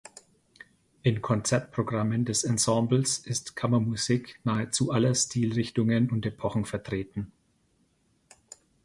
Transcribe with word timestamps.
In 1.03 1.21
Konzertprogrammen 1.21 2.25
des 2.25 2.43
Ensembles 2.43 3.19
ist 3.19 3.55
Kammermusik 3.55 4.39
nahezu 4.43 4.91
aller 4.91 5.13
Stilrichtungen 5.13 6.09
und 6.09 6.25
Epochen 6.25 6.65
vertreten. 6.65 7.31